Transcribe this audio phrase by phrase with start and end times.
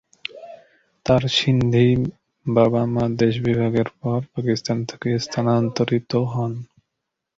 [1.05, 1.87] তার সিন্ধি
[2.45, 6.51] বাবা-মা দেশবিভাগের পর পাকিস্তান থেকে স্থানান্তরিত হন।